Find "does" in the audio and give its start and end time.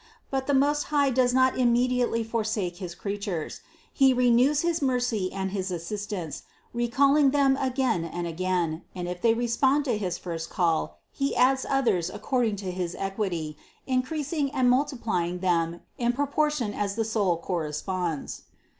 1.11-1.31